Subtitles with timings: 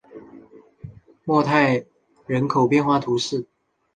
[1.25, 1.85] 莫泰
[2.25, 3.45] 人口变化图示